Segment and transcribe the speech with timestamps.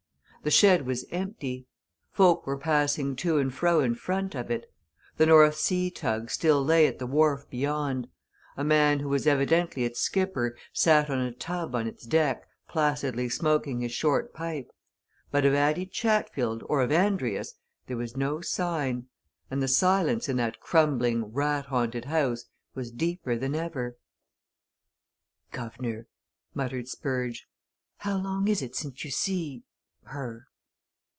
[0.43, 1.67] The shed was empty.
[2.09, 4.65] Folk were passing to and fro in front of it;
[5.17, 8.07] the North Sea tug still lay at the wharf beyond;
[8.57, 13.29] a man who was evidently its skipper sat on a tub on its deck placidly
[13.29, 14.71] smoking his short pipe
[15.29, 17.53] but of Addie Chatfield or of Andrius
[17.85, 19.05] there was no sign.
[19.51, 23.95] And the silence in that crumbling, rat haunted house was deeper than ever.
[25.51, 26.07] "Guv'nor!"
[26.55, 27.47] muttered Spurge,
[27.97, 29.65] "How long is it since you see
[30.05, 30.47] her?"